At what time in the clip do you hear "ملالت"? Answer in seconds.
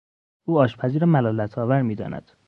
1.07-1.57